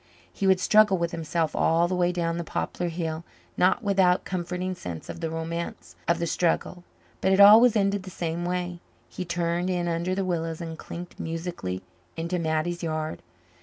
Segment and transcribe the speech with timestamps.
[0.33, 3.23] He would struggle with himself all the way down the poplar hill
[3.55, 6.83] not without a comforting sense of the romance of the struggle
[7.21, 8.79] but it always ended the same way.
[9.09, 11.83] He turned in under the willows and clinked musically
[12.17, 13.21] into Mattie's yard.